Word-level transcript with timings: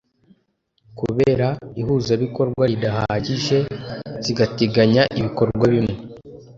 kubera 0.99 1.47
ihuzabikorwa 1.81 2.63
ridahagije 2.71 3.57
zigateganya 4.23 5.03
ibikorwa 5.19 5.63
bimwe. 5.73 5.95